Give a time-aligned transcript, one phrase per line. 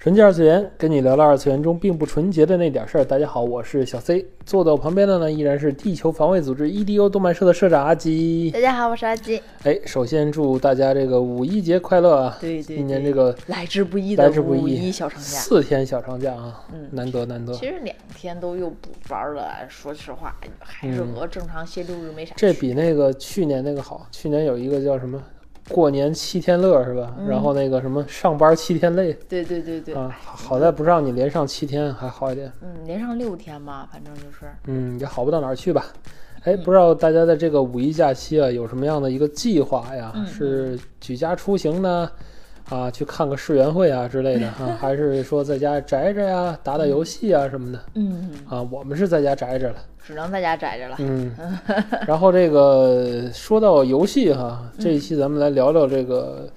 [0.00, 3.04] 纯洁二次元，跟你聊聊二次元中并不纯洁的那点事儿。
[3.04, 8.48] 大家好，我是小 C，坐在我旁边的呢依然是地球防卫组织 EDO 动漫社的社长阿吉。
[8.52, 9.42] 大家好，我是阿吉。
[9.64, 12.38] 哎，首先祝大家这个五一节快乐啊！
[12.40, 17.52] 对对，今年这个来之不易的来之不易五一小长假，四天小长假啊，嗯难得难得。
[17.54, 19.68] 其实两天都又补班了。
[19.68, 22.52] 说实话，还是和正常歇六日没啥区这。
[22.52, 25.20] 比那个去年那个好，去年有一个叫什么
[25.68, 27.14] 过年七天乐是吧？
[27.28, 32.50] 然后那个什么上班七天累对对对对，啊，好在不让你连上七天，还好一点。
[32.62, 34.46] 嗯，连上六天嘛，反正就是。
[34.66, 35.84] 嗯，也好不到哪儿去吧。
[36.44, 40.12] 哎，不知道大家在这个五一假期啊，有什么样的一个计划呀？
[40.14, 42.10] 嗯是举家出行呢，
[42.68, 47.80] 啊，去看个世园会啊之类的啊， 还是说在家宅着呀，打打游戏啊什么的？
[47.94, 49.76] 嗯，啊，我们是在家宅着了。
[50.04, 50.96] 只能在家宅着了。
[51.00, 51.34] 嗯，
[52.08, 56.48] 然后这个说到游戏哈，这一期咱们来聊聊这个，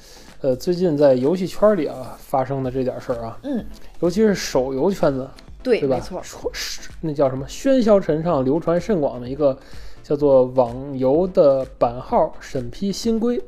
[0.41, 3.65] 呃，最近在游戏圈里啊发生的这点事儿啊，嗯，
[3.99, 5.27] 尤其是手游圈子，
[5.61, 5.95] 对，对吧？
[5.97, 6.21] 没错。
[6.23, 9.57] 说是那叫什么喧嚣尘上、流传甚广的一个
[10.01, 13.41] 叫做网游的版号审批新规，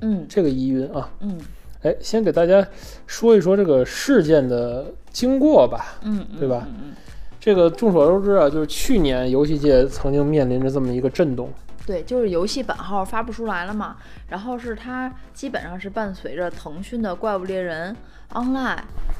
[0.00, 1.10] 嗯这个疑云啊。
[1.20, 1.38] 嗯
[1.82, 2.66] 哎，先给大家
[3.06, 5.98] 说一说这个事件的经过吧。
[6.02, 6.66] 嗯，嗯对吧？
[6.68, 6.94] 嗯嗯，
[7.40, 11.50] 这个众所周知啊，就是去年游戏界曾经面临着这么一个震动。
[11.84, 13.96] 对，就是游戏版号发不出来了嘛，
[14.28, 17.96] 然后是它基本上是伴随着腾讯的《怪物猎人
[18.30, 18.76] Online》，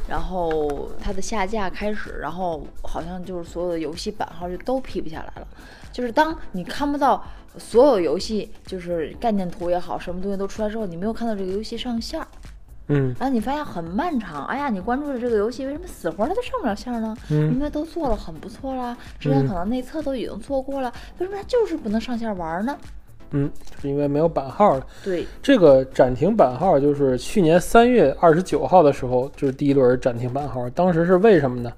[0.09, 5.49] 然后它的下架开始，然后好像就是所有的游戏版号就都批不下来了。
[5.91, 7.25] 就是当你看不到
[7.59, 12.27] 所有游戏就是概念图也好，什么东西都出来之后，你没有看到这个游戏上线儿，
[12.89, 14.45] 嗯然后你发现很漫长。
[14.47, 17.17] 哎呀，你关注的这个游戏为什么死活它都上不了线儿呢？
[17.31, 22.77] 嗯因为都做了很不错啦，之前可能内测都已经做过了，为什么它就是不能上线玩儿呢？
[23.31, 23.51] 嗯，
[23.81, 24.87] 是因为没有版号了。
[25.03, 30.69] 对，这个暂停版号就是去年三月二十九号的时候，就是第一轮暂停版号。
[30.71, 31.73] 当时是为什么呢？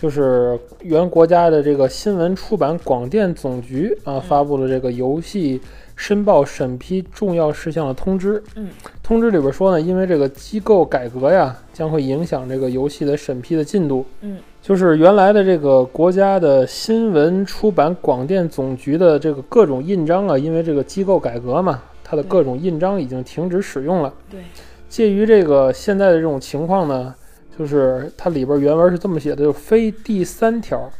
[0.00, 5.60] 就是原国家的这个新闻出版广电总局啊发布了这个游戏
[6.00, 8.42] 申报审批重要事项的通知。
[8.56, 8.70] 嗯，
[9.02, 14.06] 通知里边说呢，因为这个机构改革呀，将会影响这个游戏的审批的进度。
[14.22, 24.10] 嗯，就是原来的这个国家的新闻出版广电总局的这个各种印章啊，因为这个机构改革嘛，它的各种印章已经停止使用了。
[24.30, 24.40] 对，
[24.88, 27.14] 介于这个现在的这种情况呢，
[27.58, 30.90] 就是它里边原文是这么写的：，就非第三条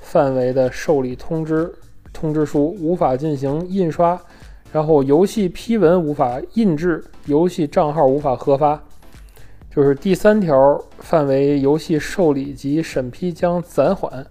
[0.00, 1.72] 范围的受理通知
[2.12, 4.16] 通知书无法进行印刷，
[4.74, 8.82] 然后游戏批文无法印制，游戏账号无法核发。
[9.72, 14.26] 就是第三条范围游戏受理及审批将暂缓，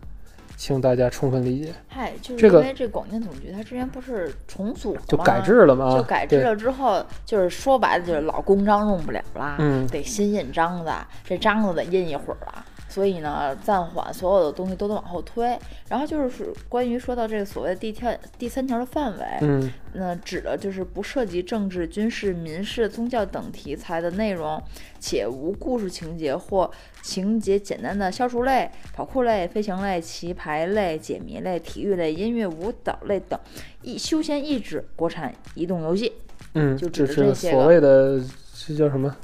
[0.57, 1.73] 请大家充分理解。
[1.87, 10.91] 嗨，就是因为这广电总局它之前不是重组吗就改制了吗，就改制了之后，就是说白了就是老公章用不了啦，嗯得新印章子，
[11.23, 12.65] 这章子得印一会儿了。
[12.93, 15.57] 所以呢，暂缓所有的东西都得往后推。
[15.89, 24.61] 然后就是关于说到这个所谓的第条第三条的范围，嗯那指的就是不涉及政治、军事、民事、宗教等题材的内容，
[24.99, 26.69] 且无故事情节或
[27.01, 33.39] 情节简单的消除类、跑酷类、飞行类、棋牌类、解谜类、体育类、音乐舞蹈类等
[33.81, 36.13] 一休闲益智国产移动游戏
[36.53, 38.21] 嗯，就指的这些个所谓的
[38.55, 39.15] 这叫什么？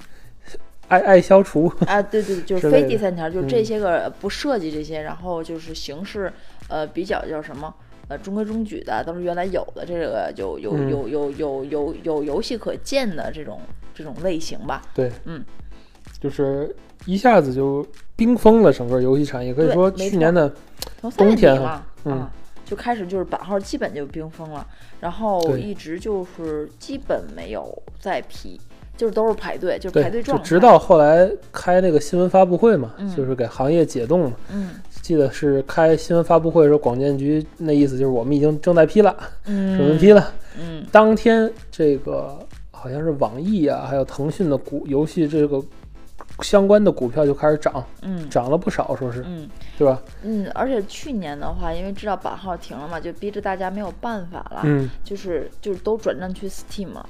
[0.89, 1.71] 爱爱消除。
[1.87, 6.31] 啊，对对，就是非第三条，就是这嗯些个不涉及这些，然后就是形式
[6.67, 7.73] 呃比较叫什么？
[8.09, 13.61] 呃，中规中矩的都是原来有的，这个有有嗯有有有有有游戏可见的这种
[13.93, 14.81] 这种类型吧。
[14.95, 15.45] 对，嗯，
[16.19, 17.85] 就是一下子就
[18.15, 19.53] 冰封了整个游戏产业。
[19.53, 20.51] 可以说，去年的
[21.15, 22.31] 冬天啊，嗯啊，
[22.65, 24.65] 就开始就是版号基本就冰封了，
[24.99, 28.59] 然后一直就是基本没有再批，
[28.99, 30.43] 就是都是排队，就是排队状态。
[30.43, 34.33] 直到后来开那个新闻发布会嘛，嗯就是给行业解冻嘛。
[34.51, 39.15] 嗯记得是开新闻发布会的时候，广电局那意思就是我们已经正在批了，
[39.45, 40.33] 嗯准备嗯批了。
[40.59, 42.37] 嗯当天这个
[42.71, 45.63] 好像是网易啊，还有腾讯的股游戏这个
[46.41, 49.99] 相关的股票就开始涨，嗯涨了不少，说是嗯对吧？
[50.23, 57.07] 嗯，而且去年的话，因为知道版号停了嘛，就逼着大家没有办法了，嗯，就是就是都转战去 Steam 了，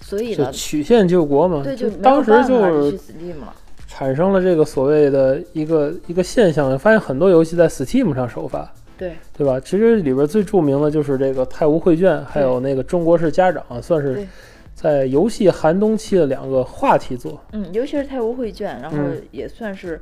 [0.00, 3.54] 所以就呢，曲线救国嘛，对，就当时就是 Steam 了。
[3.88, 9.58] 产生了这个所谓的一个一个现象，发现很多游戏在 Steam 上首发，对，对吧？
[9.58, 14.26] 其实里边最著名的就是这个《太吾绘卷》，还有那个《中国式家长》，算是
[14.74, 17.40] 在游戏寒冬期的两个话题作。
[17.52, 20.00] 嗯，尤其是太无绘卷，然后嗯也算是，嗯，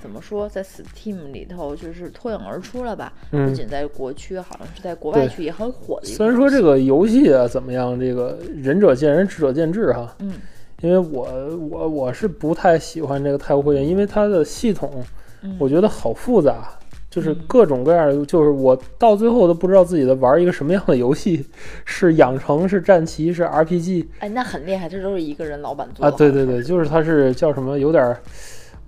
[0.00, 3.12] 怎么说，在 Steam 里头就是脱颖而出了吧？
[3.30, 6.16] 不嗯，仅在国区，好像是在国外对区也很火的一个。
[6.16, 10.14] 虽然说这，个游戏啊怎么样，这个仁者见仁，智者见智哈。
[10.20, 10.32] 嗯
[10.80, 15.02] 因为我我我是不太喜欢这个太湖会员，因为它的系统
[15.42, 16.68] 嗯，我觉得好复杂，
[17.10, 21.44] 就是嗯各种各样的，就是我到最后都不知道自己在玩一个什么样的游戏，
[21.84, 26.10] 是养成，是战棋，是 RPG 哎，那很厉害，这都是一个人老板做啊？
[26.12, 26.16] 的。
[26.16, 28.16] 对对对，就是它是叫什么，有点儿。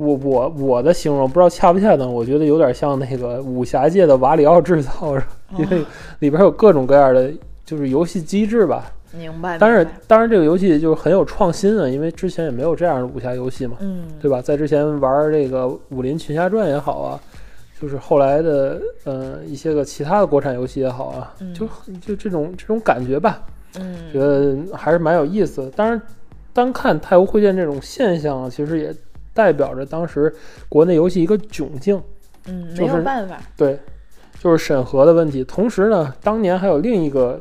[0.01, 5.15] 我我我的形容不知道恰不恰当，我觉得有点像那个武侠界的瓦里奥制造，
[5.59, 5.85] 因为
[6.21, 7.31] 里边有各种各样的
[7.67, 9.59] 就是游戏机制吧，明白。
[9.59, 14.41] 但是，当然，这个游戏就是很有创新啊，因为之前也没有这样的武侠游戏嘛，嗯，对吧？
[14.41, 17.21] 在之前玩这个《武林群侠传》也好啊，
[17.79, 21.69] 就是后来的呃一些个其他的国产游戏也好啊，嗯就
[22.01, 23.43] 就这种这种感觉吧，
[23.79, 25.71] 嗯，觉得还是蛮有意思的。
[25.73, 26.01] 当然，
[26.55, 28.95] 单看太无会见这种现象啊，其实也
[29.41, 30.35] 代表着当时
[30.69, 32.03] 国内游戏一个窘境，
[32.47, 33.41] 嗯，没有办法。
[33.57, 33.81] 对，
[34.39, 35.43] 就是审核的问题。
[35.45, 37.41] 同时呢，当年还有另一个。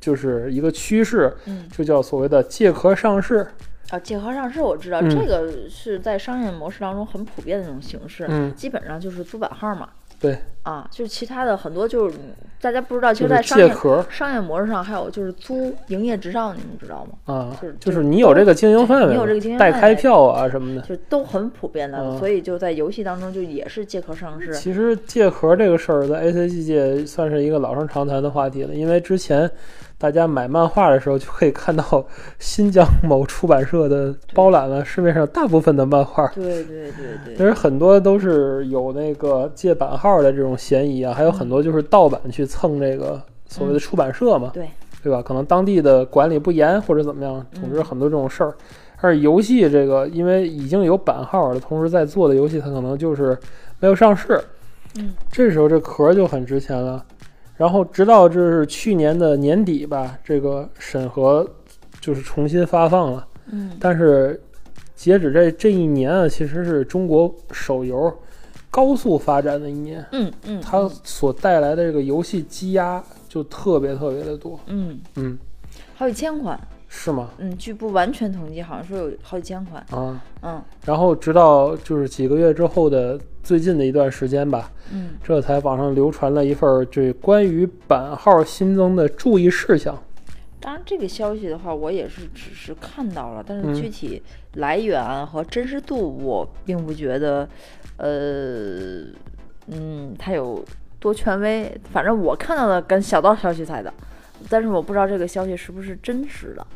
[0.00, 3.46] 就是一个趋势，嗯，就叫所谓的借壳上市。
[3.90, 9.90] 啊，借壳上市我知道，嗯这个是在商业模式当中很普遍的那种形式，嗯，基本上就是租版号嘛。
[10.20, 10.38] 对。
[10.62, 13.74] 啊，就是其他的很多就是嗯大家不知道，其实，就是在商业
[14.10, 17.34] 商业模式上还有就是租营业执照，你们知道吗？
[17.34, 20.82] 啊就是，就就是你有这个经营范围，你有这个经营代范围开票啊什么的。
[20.82, 24.52] 就都很普遍的，嗯所以就在游戏当中就也是借壳上市。
[24.52, 29.50] 其实借壳这个事儿在 ACG 界算是一个老生常谈的话题了，因为之前
[30.00, 32.02] 大家买漫画的时候就可以看到
[32.38, 36.26] 新疆某出版社的包揽了市面上大部分的漫画。
[36.28, 44.70] 对对对其对，实很多都是有那个借版号的这种嫌疑啊，还有很多就是盗版去蹭这个所谓的出版社嘛，对，
[45.02, 45.20] 对吧？
[45.20, 48.54] 可能当地的管理不严或者怎么样，总之很多这种事儿。
[49.02, 53.38] 而游戏这个，因为已经有版号了，同时在做的游戏，它可能就是
[53.78, 54.40] 没有上市，
[54.98, 57.04] 嗯，这时候这壳就很值钱了。
[57.60, 61.46] 然后直到这是去年的年底吧，这个审核
[62.00, 63.28] 就是重新发放了。
[63.52, 63.72] 嗯。
[63.78, 64.42] 但是
[64.96, 68.10] 截止这这一年啊，其实是中国手游
[68.70, 74.58] 高速发展的一年，嗯嗯，它所带来的这个游戏积压就特别特别的多。
[74.64, 74.98] 嗯。
[75.16, 75.36] 嗯，
[75.94, 76.58] 好几千款，
[76.92, 77.30] 是吗？
[77.38, 89.96] 嗯，据不完全统计，好像说有好几千款，啊，嗯然后直到就是几个月之后的最近的一段时间吧，嗯这才网上流传了一份儿这关于版号新增的注意事项。
[90.58, 94.20] 当然，这个消息的话，我也是只是看到了，但嗯是具体
[94.54, 97.48] 来源和真实度，我并不觉得，
[97.98, 99.04] 呃，
[99.68, 100.62] 嗯，它有
[100.98, 101.72] 多权威。
[101.92, 103.94] 反正我看到的跟小道消息猜的，
[104.50, 106.66] 但是我不知道这个消息是不是真实的。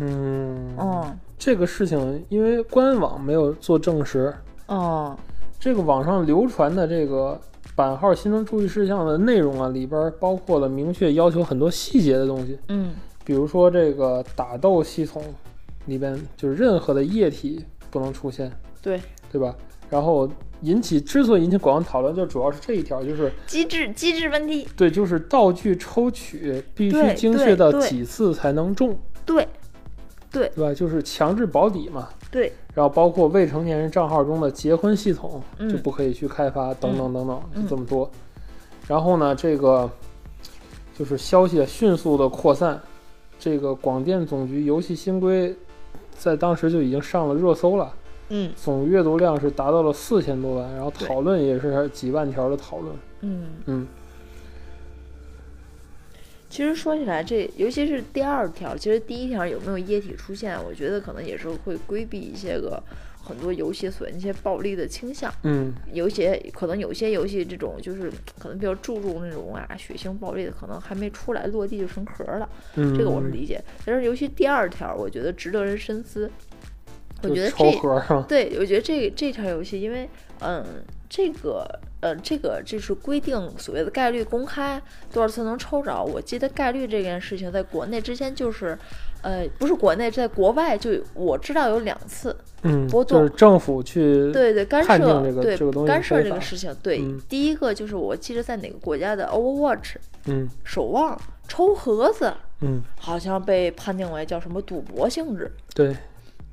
[0.00, 1.18] 嗯，嗯。
[1.38, 4.34] 这个事情因为官网没有做证实，
[4.66, 5.16] 哦
[5.58, 7.40] 这个网上流传的这个
[7.74, 12.92] 版号新增注意事项的内容啊，里边儿包括了明确要求很多细节的东西，嗯。
[13.24, 15.22] 比如说这个打斗系统
[15.86, 18.50] 里边就是任何的液体不能出现，
[18.82, 19.00] 对，
[19.30, 19.54] 对吧？
[19.88, 20.28] 然后
[20.62, 29.48] 引起之所以引起广泛讨论，就主要是这一条，就是机制机制问题，对，就是道具抽取必须精确到几次才能中，对对
[30.38, 30.72] 吧？
[30.72, 32.08] 就是强制保底嘛。
[32.30, 38.08] 对，然后包括未成年人账号中的结婚系统嗯就不可以去开发，等等等等，嗯就这么多。
[38.86, 39.90] 然后呢，这个
[40.96, 42.80] 就是消息迅速的扩散，
[43.38, 45.54] 这个广电总局游戏新规
[46.16, 47.92] 在当时就已经上了热搜了，
[48.28, 52.94] 嗯总阅读量是达到了四千多万，然后讨论也是几万条的讨论。
[53.22, 53.46] 嗯。
[53.66, 53.86] 嗯
[56.50, 62.82] 其实说起来，这尤其是第二条，其实第一条有没有液体出现，我觉得可能也是会规避一些个
[63.22, 65.32] 很多游戏所一些暴力的倾向。
[65.44, 73.62] 嗯有些可能有些游戏这种就是可能比较注重那种啊血腥暴力的，可能还没出来落地就成壳了，嗯，这个我是理解。
[73.86, 76.28] 但是尤其第二条，我觉得值得人深思。
[77.22, 77.56] 我觉得这？
[78.26, 80.08] 对，我觉得这这条游戏，因为
[80.40, 80.64] 嗯，
[81.06, 81.68] 这个
[82.00, 84.80] 呃，这个就是规定所谓的概率公开
[85.12, 86.02] 多少次能抽着。
[86.02, 88.76] 我记得概率这件事情，在国内之前就是，
[89.22, 96.74] 呃，不是国内，在国外就我知道有两次，嗯，波动就是政府去对对，干涉这个对这个东西干涉这个事情。
[96.82, 105.52] 对，嗯第一个就是我记得在哪个国家的 Overwatch 嗯守望抽盒子，嗯，好像被判定为叫什么赌博性质。
[105.74, 105.94] 对，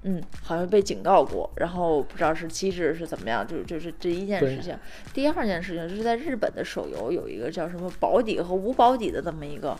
[0.04, 4.77] 嗯，好像被警告过，然后不知道是机制是怎么样，就就是这一件事情。
[5.13, 9.75] 第二件事情就是在日本的手游有一个叫什么保底和无保底的这么一个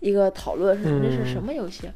[0.00, 1.88] 一个讨论，是那是嗯什么游戏？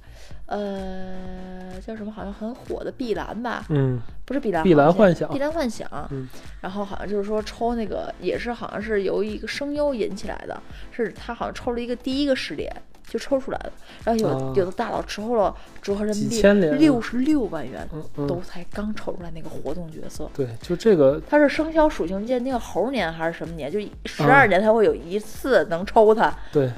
[0.46, 2.10] 呃，叫什么？
[2.10, 3.66] 好像很火的碧蓝吧？
[3.68, 5.86] 嗯，不是碧蓝，碧蓝幻想碧蓝幻想。
[6.10, 6.26] 嗯
[6.62, 10.58] 然后好像就是说抽那个也是好像是由一个声优引起来的，
[10.90, 12.74] 是他好像抽了一个第一个试点
[13.08, 13.72] 就抽出来了，
[14.04, 16.42] 然后有、啊有的大佬抽了折合人民币
[16.76, 20.28] 六十六万元，嗯嗯，都才刚抽出来那个活动角色。
[20.34, 23.72] 对，就这个它是生肖属性鉴定个猴年还是什么年？
[23.72, 26.32] 就十啊二年才会有一次能抽它。
[26.52, 26.70] 对。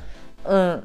[0.45, 0.83] 嗯，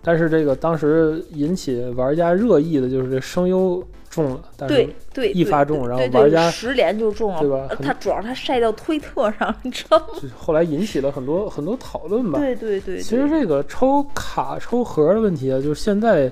[0.00, 10.06] 但是这个当时引起玩家热议的就是这声优中了，但是对对，一发中然后玩家十连就中了，对吧很呃它主要它晒到推特上， 你知道吗？
[10.20, 12.38] 就后来引起了很多很多讨论吧。
[12.38, 16.30] 对对对，其实这个抽卡抽盒的问题啊，就是现在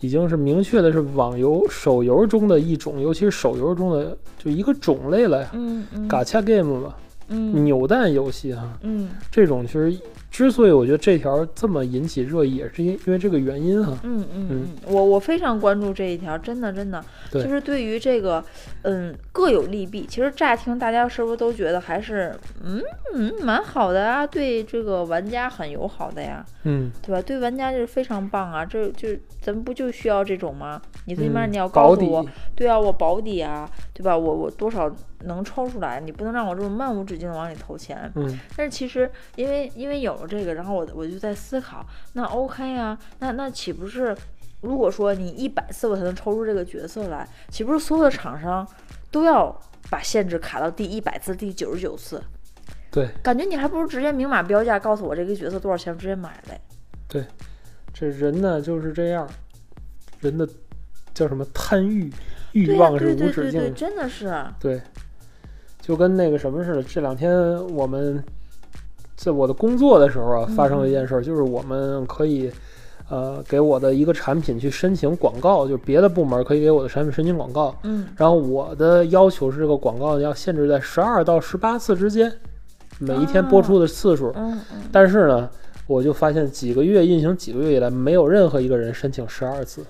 [0.00, 5.50] 已经是明确的是网游手游中的一种，尤其是手游中的就一个种类了呀。
[5.54, 6.94] 嗯嗯嘎恰 game 嘛，
[7.28, 9.94] 嗯扭蛋游戏哈，嗯这种其实
[10.36, 13.98] 之所以我觉得这条这么引起热议，也是因因为这个原因哈。
[14.02, 17.02] 嗯嗯嗯嗯，我我非常关注这一条，真的真的，
[17.32, 18.44] 就是对于这个，
[18.82, 20.04] 嗯，各有利弊。
[20.06, 22.82] 其实乍听大家是不是都觉得还是，嗯
[23.14, 27.22] 嗯，蛮好的啊，对这个玩家很友好的呀，嗯，对吧？
[27.22, 29.08] 对玩家就是非常棒啊，这就
[29.40, 30.78] 咱们不就需要这种吗？
[31.06, 34.14] 你最起码嗯你要告诉我，对啊，我保底啊，对吧？
[34.14, 38.12] 我我多少能抽出来，你不能让我这么漫无止境的往里投钱。
[38.14, 44.14] 嗯但是其实因为因为有了这个，然后我我就在思考，那 OK 啊，那那岂不是
[44.60, 48.68] 如果说你一百次我才能抽出这个角色来，岂不是所有的厂商
[49.10, 52.22] 都要把限制卡到第一百次、第九十九次？
[52.90, 56.60] 对，感觉你还不如直接明码标价告诉我这个角色多少钱，直接买嘞。
[57.94, 59.26] 这人呢就是这样，
[60.20, 60.46] 人的
[61.14, 62.12] 叫什么贪欲，
[62.64, 63.74] 欲、望是无止境。
[63.74, 64.34] 真的是。
[64.58, 64.80] 对，
[65.80, 67.32] 就跟那个什么似的，这两天
[67.74, 68.22] 我们
[69.16, 72.50] 在我的工作的时候啊，发生了一件事儿，就是我们可以
[73.08, 82.32] 呃给我的一个产品去申请广告，就别的部门可以给我的产品申请广告，嗯然后我的要求是这个广告要限制在十二到十八次之间，
[82.98, 84.32] 每一天播出的次数。
[84.34, 85.48] 嗯嗯，但是呢，
[85.86, 89.84] 我就发现几个月运行几个月以来，没有任何一个人申请十二次，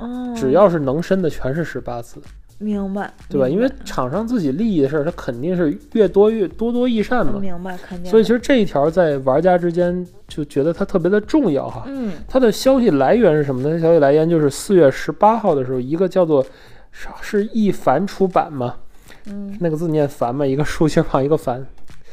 [0.00, 2.20] 哦，只要是能申的全是十八次。
[2.62, 3.48] 明白，对吧？
[3.48, 7.38] 因为厂商自己利益的事儿，它肯定是越多越多多益善嘛。
[7.40, 8.10] 明白，肯定。
[8.10, 11.84] 所以其实这一条在玩家之间就觉得它特别的重要哈。
[11.86, 13.70] 嗯它的消息来源是什么呢？
[13.70, 16.44] 它消息来源就是四月十八号的时候，一个叫做
[16.92, 18.74] 是是一凡出版嘛，
[19.24, 21.66] 嗯，那个字念凡嘛，一个竖心旁一个凡，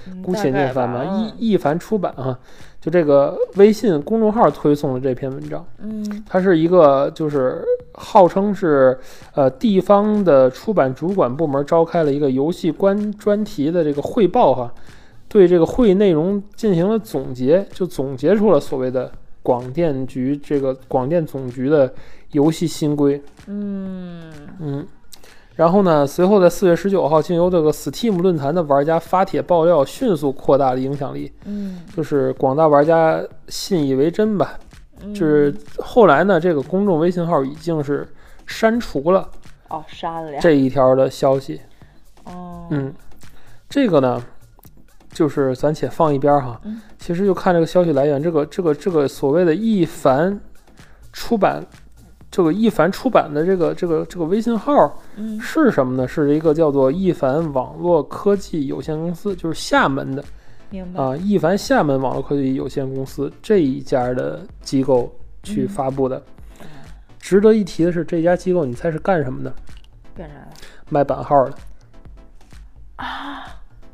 [0.07, 0.99] 嗯姑且念凡嘛。
[0.99, 2.39] 大概吧一一凡出版哈，
[2.79, 5.65] 就这个微信公众号推送的这篇文章。
[5.79, 7.61] 嗯它是一个就是
[7.99, 8.97] 号称是
[9.33, 14.71] 呃地方的出版主管部门召开了一个游戏关专题的这个汇报哈，
[15.27, 19.11] 对这个会议内容进行了总结，就总结出了所谓的
[19.41, 21.91] 广电局这个广电总局的
[22.31, 24.87] 游戏新规，嗯嗯。
[25.55, 26.05] 然后呢？
[26.05, 34.59] 随后在四月十九号，经由这个 Steam 论坛的玩家发帖爆料，迅速扩大了影响力，嗯，就是广大玩家信以为真吧。
[35.01, 38.07] 嗯就是后来呢，这个公众微信号已经是
[38.45, 39.29] 删除了
[39.69, 40.39] 哦，删了呀。
[40.41, 41.61] 这一条的消息。
[42.25, 42.93] 哦，嗯，
[43.69, 44.23] 这个呢，
[45.11, 46.81] 就是咱且放一边儿哈嗯。
[46.97, 50.39] 其实就看这个消息来源，这个这个这个所谓的一凡
[51.13, 51.63] 出版，
[52.29, 56.07] 这个一凡出版的这个这个这个微信号嗯是什么呢？
[56.07, 60.23] 是一个叫做一凡网络科技有限公司，就是厦门的
[60.69, 61.01] 明白。
[61.01, 66.21] 啊，一凡厦门网络科技有限公司这一家的机构去嗯发布的。
[67.19, 69.53] 值得一提的是，这家机构你猜是干什么的？
[70.15, 70.47] 干啥的？
[70.89, 71.53] 卖版号的。
[72.95, 73.43] 啊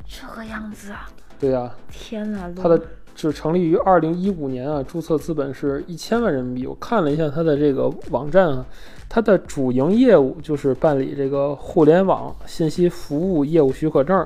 [0.05, 1.09] 这个样子啊！
[1.39, 2.79] 对呀、天哪，它的
[3.15, 6.67] 就成立于二零一五年啊，注册资本是一千万人民币。
[6.67, 8.65] 我看了一下它的这个网站啊，
[9.09, 14.25] 它的主营业务就是办理这个互联网信息服务业务许可证、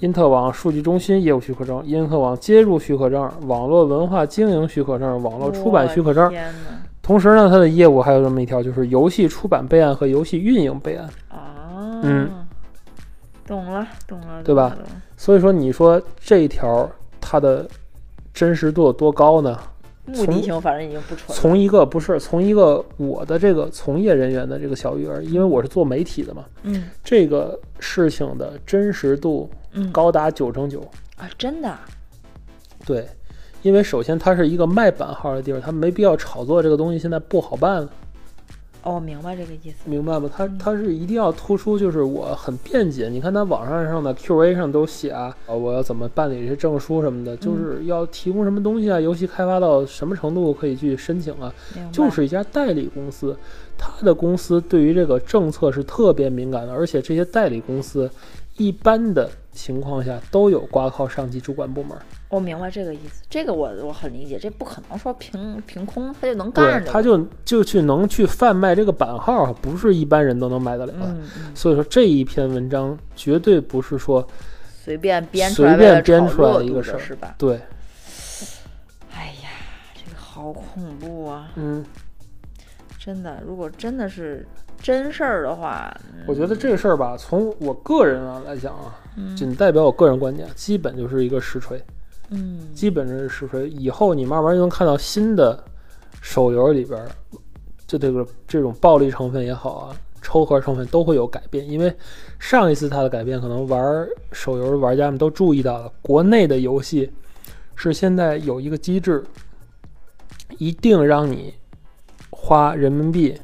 [0.00, 6.32] 因特网数据中心业务许可证、因特网接入许可证、网络文化经营许可证、网络出版许可证。
[7.00, 11.08] 同时呢，它的业务还有这么一条，就是游戏出版备案和游戏运营备案。
[11.28, 12.00] 啊！
[12.02, 12.30] 嗯，
[13.46, 14.76] 懂了，懂了，对吧
[15.16, 17.66] 所以说，你说这一条它的
[18.32, 19.58] 真实度有多高呢？
[20.06, 21.34] 目的性反正已经不纯。
[21.34, 30.80] 从一个不是从一个我的这个从业人员的这个小鱼儿，因为我是做媒体的嘛，嗯这个事情的真实度嗯，高达九成九。
[31.16, 31.80] 啊，真的啊
[32.84, 33.06] 对，
[33.62, 37.90] 因为首先它是一个卖版号的地儿，它没必要炒作这个东西，现在不好办了。
[38.82, 39.76] 哦，我明白这个意思。
[39.86, 40.28] 明白吗？
[40.30, 43.08] 它嗯它是一定要突出，就是我很便捷。
[43.08, 51.50] 你看它网上上的 Q&A 上都写啊，呃我要怎么办理这些证书什么的，就是要提供什么东西啊，游戏开发到什么程度可以去申请啊。
[51.90, 53.34] 就是一家代理公司，
[53.78, 58.10] 它的公司对于这个政策是特别敏感的，而且这些代理公司
[58.56, 61.96] 一般的情况下都有挂靠上级主管部门。
[62.28, 66.84] 我明白这个意思，这个我我很理解，这不可能说凭凭空他就能干。
[66.84, 70.98] 他就就去能去贩卖这个版号，不是一般人都能买得了的。
[71.02, 74.26] 嗯嗯，所以说这一篇文章绝对不是说
[74.82, 77.34] 随便编出随来为了便编出来的一个事儿是吧？
[77.38, 77.60] 对，
[79.12, 79.50] 哎呀，
[79.94, 81.52] 这个好恐怖啊！
[81.54, 81.84] 嗯，
[82.98, 84.44] 真的，如果真的是
[84.84, 86.22] 真事儿的话，嗯。
[86.28, 89.34] 我觉得这个事儿吧，从我个人啊来讲啊，嗯。
[89.34, 91.82] 仅代表我个人观点，基本就是一个实锤，
[92.28, 92.68] 嗯。
[92.74, 93.66] 基本上是实锤。
[93.70, 95.64] 以后你慢慢就能看到新的
[96.20, 97.08] 手游里边儿，
[97.86, 101.90] 就这个这种暴力成分也好啊，抽盒成分都会有改变，因为
[102.38, 107.10] 上一次它的改变，可能玩手游的玩家们都注意到了，国内的游戏
[107.74, 109.24] 是现在有一个机制，
[110.58, 111.54] 一定让你
[112.28, 113.34] 花人民币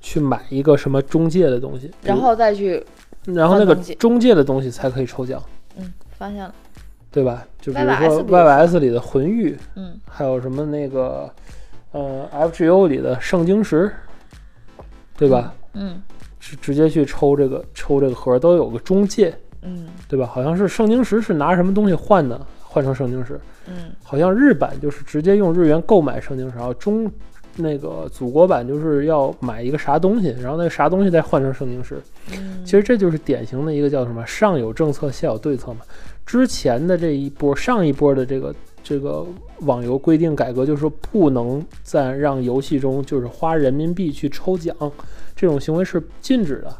[0.00, 2.82] 去买一个什么中介的东西，然后再去
[3.26, 5.42] 然后那个中介的东西才可以抽奖，
[5.78, 6.54] 嗯发现了，
[7.10, 7.46] 对吧？
[7.60, 11.30] 就比如说 YYS 里的魂玉，嗯还有什么那个
[11.92, 13.92] 呃 FGO 里的圣晶石，
[15.16, 15.54] 对吧？
[15.74, 16.02] 嗯
[16.38, 20.26] 是直接去抽这个抽这个盒都有个中介，嗯对吧？
[20.26, 23.38] 好像是圣晶石是拿什么东西换的，换成圣晶石。
[23.68, 27.08] 嗯好像日版就是直接用日元购买圣晶石，然后中
[27.56, 32.00] 那个祖国版就是要买一个啥东西，然后那个啥东西再换成圣经石。
[32.32, 35.80] 嗯，其实这就是典型的一个叫什么“上有政策，下有对策”嘛。
[36.24, 39.26] 之前的这一波，上一波的这个这个
[39.60, 44.74] 网游规定改革，就是说不能再让游戏中就是花人民币去抽奖，
[45.34, 46.76] 这种行为是禁止的。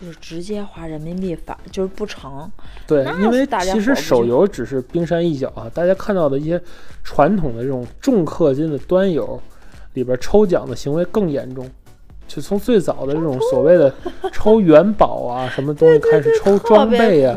[0.00, 2.50] 啊，就是直接花人民币返，就是不成。
[2.86, 6.60] 对，因为其实手游只是冰山一角啊，大家看到的一些
[7.04, 9.40] 传统的这种重氪金的端游
[9.94, 11.68] 里边抽奖的行为更严重。
[12.26, 13.92] 就从最早的这种所谓的
[14.32, 17.36] 抽元宝啊，什么东西开始抽装备啊，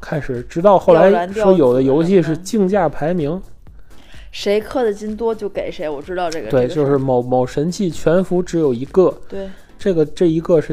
[0.00, 3.40] 开始，直到后来说有的游戏是竞价排名，
[4.32, 6.50] 谁氪的金多就给谁，我知道这个。
[6.50, 9.48] 对，就是某某神器全服只有一个，对，
[9.82, 10.72] 这个这一个是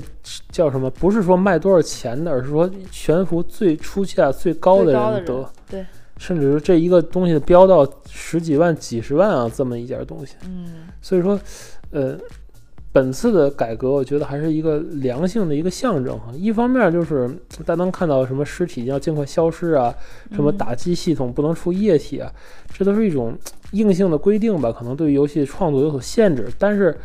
[0.51, 0.87] 叫什么？
[0.91, 5.85] 不是说卖多少钱的，而是说全服最出价最高的人得人，对，
[6.17, 10.35] 甚至是这一个东西标到十几万、几十万啊，这么一件东西。
[10.45, 11.39] 嗯所以说，
[11.89, 12.15] 呃，
[12.91, 16.31] 本次的改革，我觉得还是一个良性的一个象征哈。
[16.35, 17.27] 一方面就是
[17.65, 19.91] 大家能看到什么尸体要尽快消失啊，
[20.35, 22.31] 什么嗯打击系统不能出液体啊，
[22.71, 23.35] 这都是一种
[23.71, 26.47] 硬性的规定吧，可能对于游戏创作有所限制。
[26.59, 26.95] 但是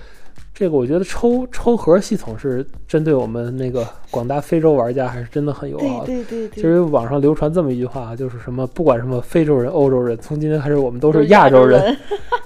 [0.54, 6.06] 这个我觉得抽抽盒系统是针对我们那个广大非洲玩家还是真的很友好的。
[6.06, 11.96] 对对对其实网上流传这么一句话啊，就是什么不管什么非洲人、欧洲人，从今天开始我们都都是亚洲人，人。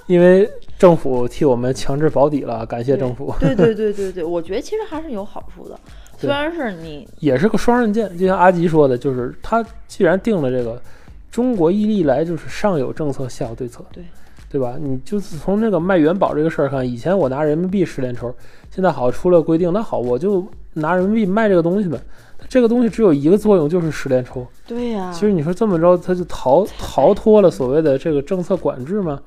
[0.07, 5.79] 因为政府替我们强制保底了，感谢政府，对对对对对，我觉得其实还是有好处的，
[6.17, 8.17] 虽然是你也是个双刃剑。
[8.17, 10.81] 就像阿吉说的，就是他既然定了这个，
[11.29, 14.03] 中国一历来就是上有政策，下有对策，对
[14.49, 14.75] 对吧？
[14.79, 18.33] 你就是从这个卖元宝这个事儿看，以前我拿人民币十连抽，
[18.71, 21.99] 现在好出了规定，那好，我就拿人民币卖这个东西呗。
[22.47, 24.47] 这个东西只有一个作用，就是十连抽。
[24.65, 29.21] 对呀、其实你说这么着，他就逃逃脱了所谓的这个政策管制吗，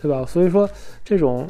[0.00, 0.24] 对吧？
[0.24, 0.68] 所以说
[1.02, 1.48] 这种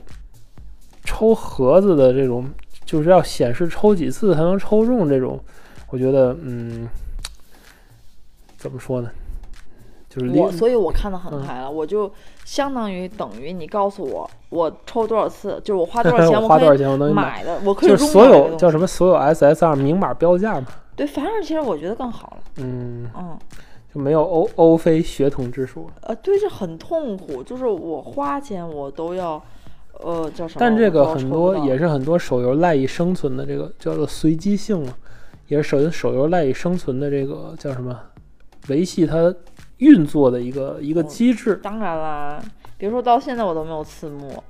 [1.05, 2.49] 抽盒子的这种，
[2.87, 5.39] 就是要显示抽几次才能抽中这种，
[5.91, 6.89] 我觉得，嗯，
[8.57, 9.11] 怎么说呢？
[10.11, 12.13] 就是我所以我看得很嗯开了，我就
[12.45, 23.39] 相当于等于你告诉我我抽多少次，就是我花多少钱， 我花多少可以钱我能买，买的，我可以就是所有叫什么所有 SSR 明码标价嘛，对，反而其实我觉得更好了，嗯，嗯。
[23.93, 25.85] 就没有欧欧非血统之说。
[26.03, 29.43] 呃，对，这很痛苦，就是我花钱我都要，
[29.95, 30.61] 呃，叫什么？
[30.61, 34.95] 但这个很多也是很多手游赖以生存的这个叫做随机性嘛，
[35.49, 37.99] 也是手手游赖以生存的这个叫什么
[38.69, 39.35] 维系它
[39.81, 41.57] 运作的一个一个嗯机制。
[41.63, 42.43] 当然啦，
[42.79, 44.43] 比如说到现在我都没有刺目，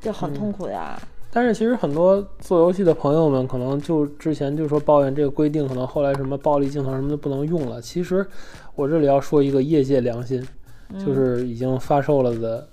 [0.00, 0.96] 这很嗯痛苦呀。
[1.30, 7.82] 但是其实很多做游戏的朋友们可能就之前就说抱怨这个规定，可能后来什么暴力镜头什么的不能用了。
[7.82, 8.26] 其实
[8.74, 10.42] 我这里要说一个业界良心，
[10.90, 12.66] 嗯就是已经发售了的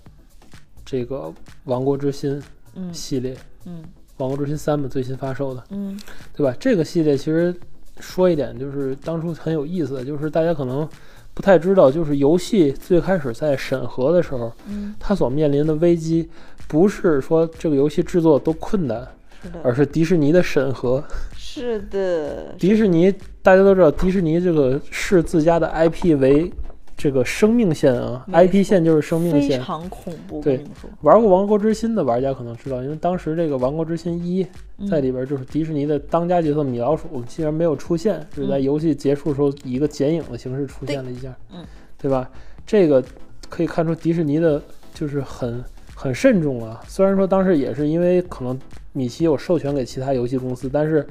[0.85, 1.17] 这个
[1.65, 2.41] 《王国之心》
[2.75, 3.83] 嗯系列，嗯
[4.17, 5.61] 王国之心三》嘛，最新发售的。
[5.71, 5.99] 嗯
[6.33, 6.55] 对吧？
[6.57, 7.53] 这个系列其实
[7.99, 10.87] 说一点，就是当初很有意思的，就是大家可能
[11.35, 16.27] 不太知道，就是游戏最开始在审核的时候，嗯，它所面临的危机，
[16.67, 19.05] 不是说这个游戏制作多困难，
[19.43, 21.03] 是的，而是迪士尼的审核。
[21.35, 26.51] 是的，迪士尼大家都知道，迪士尼这个视自家的 IP 为
[26.97, 29.61] 这个生命线啊，IP 线就是生命线非线。
[29.61, 30.63] 常恐怖，对
[31.01, 34.43] 玩过《王国之心》的玩家可能知道，因为当时这个《王国之心一》
[34.77, 41.65] 嗯在里边就是迪士尼的当家角色米老鼠竟然没有出现，是在嗯游戏结束的时候以一个剪影的形式出现了一下，嗯，
[41.97, 42.29] 对吧？
[42.65, 43.03] 这个
[43.49, 44.61] 可以看出迪士尼的
[44.93, 46.81] 就是很很慎重啊。
[46.87, 48.57] 虽然说当时也是因为可能
[48.93, 51.05] 米奇有授权给其他游戏公司，但是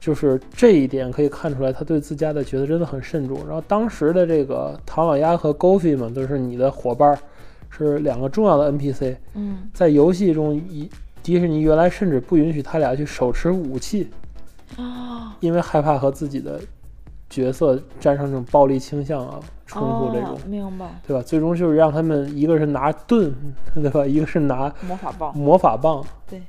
[0.00, 3.38] 就是这一点可以看出来，他对自家的角色真的很慎重。
[3.46, 7.18] 然后当时的这个唐老鸭和 Goofy 嘛，都是你的伙伴儿，
[7.68, 9.16] 是两个重要的 NPC。
[9.34, 10.88] 嗯，在游戏中，一
[11.22, 14.08] 迪士尼原来甚至不允许他俩去手持武器，
[14.76, 16.60] 啊，因为害怕和自己的
[17.28, 21.22] 角色沾上这种暴力倾向啊、冲突这种，哦明白，对吧？
[21.22, 23.34] 最终就是让他们一个是拿盾，
[23.74, 24.06] 对吧？
[24.06, 26.40] 一个是拿魔法棒，魔法棒，对，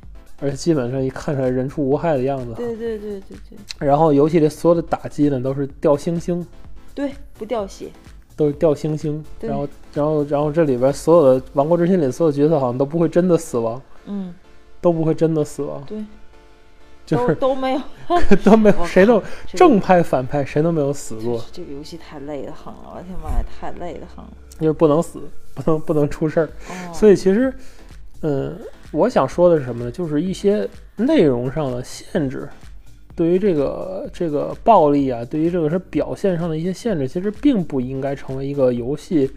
[0.42, 2.54] 而且基本上一看出来人畜无害的样子。
[2.56, 3.38] 对对对对
[3.80, 6.46] 对然后游戏里所有的打击呢，都是掉星星，
[6.94, 7.90] 对，不掉血，
[8.36, 9.24] 都是掉星星。
[9.40, 14.34] 对然后，然后，然后这里边所有的《王国之心》里所有角色好像都不会真的死亡，嗯，
[14.82, 16.04] 都不会真的死亡，对，
[17.06, 17.82] 就是都都没有，
[18.44, 19.22] 都没有 谁都
[19.54, 24.32] 正派反派谁都没有死过，这个游戏太累得很了，我的天妈呀，太累得很了。
[24.60, 25.22] 就是不能死，
[25.56, 26.46] 不能不能出事儿。
[26.70, 27.54] 哦，所以其实，
[28.22, 28.60] 嗯，
[28.92, 29.92] 我想说的是什么呢？
[29.92, 32.50] 就是一些内容上的限制，
[33.16, 39.30] 对于这个这个暴力啊，对于这个是表现上的一些限制，其实并不应该成为一个游戏，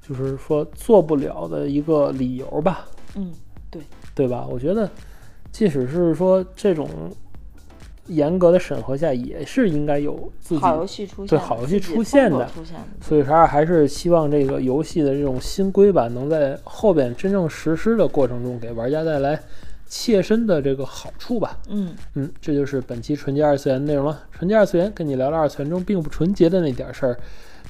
[0.00, 3.32] 就是说做不了的一个理由吧，嗯，
[3.70, 3.82] 对
[4.14, 4.46] 对吧？
[4.50, 4.88] 我觉得，
[5.52, 6.88] 即使是说这种
[8.08, 19.40] 严格的审核下，也是应该有自己好游戏出现，对好游戏出现的出现的，所以说还是希望这个游戏的这种新规版能在后边真正实施的过程中，给玩家带来
[19.86, 21.58] 切身的这个好处吧。
[21.68, 24.22] 嗯，嗯，这就是本期纯洁二次元内容了。
[24.32, 27.18] 纯洁二次元跟你聊聊二次元中并不纯洁的那点事儿。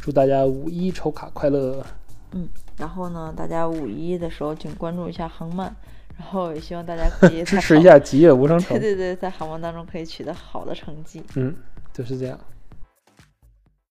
[0.01, 1.85] 祝大家五一抽卡快乐！
[2.33, 5.75] 嗯然后呢，大家五一的时候请关注一下航漫，
[6.19, 8.79] 然后也希望大家可以在支持一下吉野无声城。
[8.79, 11.23] 对对对，在航漫当中可以取得好的成绩。
[11.35, 11.55] 嗯，
[11.93, 12.39] 就是这样。